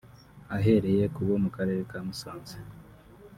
Ahereye 0.55 1.03
ku 1.13 1.21
bo 1.27 1.35
mu 1.43 1.49
Karere 1.55 1.81
ka 1.89 1.99
Musanze 2.05 2.57